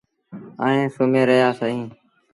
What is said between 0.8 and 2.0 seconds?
سُمهي رهيآ سيٚݩ۔